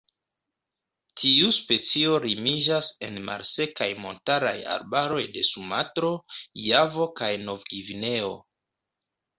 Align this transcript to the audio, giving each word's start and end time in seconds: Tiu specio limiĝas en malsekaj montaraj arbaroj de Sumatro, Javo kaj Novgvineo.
Tiu 1.23 1.51
specio 1.57 2.15
limiĝas 2.23 2.89
en 3.09 3.21
malsekaj 3.29 3.91
montaraj 4.07 4.57
arbaroj 4.79 5.21
de 5.37 5.45
Sumatro, 5.53 6.11
Javo 6.71 7.11
kaj 7.23 7.33
Novgvineo. 7.47 8.37